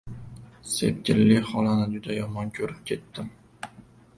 [0.75, 3.31] Sepkilli xolani juda yomon ko‘rib ketdim.